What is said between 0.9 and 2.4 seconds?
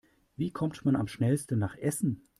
am schnellsten nach Essen?